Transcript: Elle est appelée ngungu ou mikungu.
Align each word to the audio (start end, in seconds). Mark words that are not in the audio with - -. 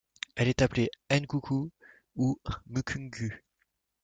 Elle 0.35 0.47
est 0.47 0.63
appelée 0.63 0.89
ngungu 1.13 1.69
ou 2.15 2.39
mikungu. 2.65 3.43